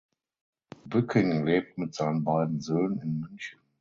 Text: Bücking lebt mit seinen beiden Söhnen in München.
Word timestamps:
Bücking 0.87 1.45
lebt 1.45 1.77
mit 1.77 1.93
seinen 1.93 2.23
beiden 2.23 2.59
Söhnen 2.59 2.99
in 3.01 3.19
München. 3.19 3.59